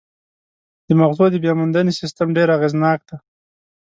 د 0.87 0.89
مغزو 0.99 1.25
د 1.31 1.35
بیاموندنې 1.43 1.91
سیستم 2.01 2.27
ډېر 2.37 2.47
اغېزناک 2.57 2.99
دی. 3.09 3.17